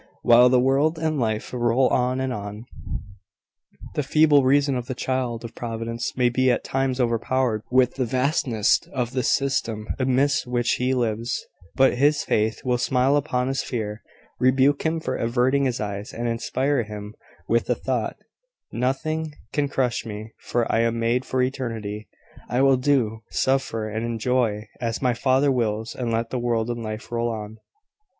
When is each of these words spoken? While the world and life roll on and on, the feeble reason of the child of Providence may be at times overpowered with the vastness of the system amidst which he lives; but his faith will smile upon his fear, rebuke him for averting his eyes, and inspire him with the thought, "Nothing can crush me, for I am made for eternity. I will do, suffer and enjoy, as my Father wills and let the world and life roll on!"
While 0.23 0.49
the 0.49 0.59
world 0.59 0.97
and 0.97 1.19
life 1.19 1.53
roll 1.53 1.87
on 1.89 2.19
and 2.19 2.33
on, 2.33 2.65
the 3.93 4.01
feeble 4.01 4.43
reason 4.43 4.75
of 4.75 4.87
the 4.87 4.95
child 4.95 5.43
of 5.45 5.53
Providence 5.53 6.17
may 6.17 6.27
be 6.27 6.49
at 6.49 6.63
times 6.63 6.99
overpowered 6.99 7.61
with 7.69 7.93
the 7.93 8.05
vastness 8.05 8.79
of 8.93 9.11
the 9.11 9.21
system 9.21 9.85
amidst 9.99 10.47
which 10.47 10.71
he 10.81 10.95
lives; 10.95 11.45
but 11.75 11.99
his 11.99 12.23
faith 12.23 12.65
will 12.65 12.79
smile 12.79 13.15
upon 13.15 13.47
his 13.47 13.61
fear, 13.61 14.01
rebuke 14.39 14.81
him 14.81 14.99
for 14.99 15.15
averting 15.15 15.65
his 15.65 15.79
eyes, 15.79 16.13
and 16.15 16.27
inspire 16.27 16.81
him 16.81 17.13
with 17.47 17.67
the 17.67 17.75
thought, 17.75 18.15
"Nothing 18.71 19.35
can 19.53 19.69
crush 19.69 20.03
me, 20.03 20.31
for 20.39 20.65
I 20.71 20.79
am 20.79 20.97
made 20.97 21.25
for 21.25 21.43
eternity. 21.43 22.07
I 22.49 22.63
will 22.63 22.77
do, 22.77 23.19
suffer 23.29 23.87
and 23.87 24.03
enjoy, 24.03 24.67
as 24.79 24.99
my 24.99 25.13
Father 25.13 25.51
wills 25.51 25.93
and 25.93 26.11
let 26.11 26.31
the 26.31 26.39
world 26.39 26.71
and 26.71 26.81
life 26.81 27.11
roll 27.11 27.29
on!" 27.29 27.57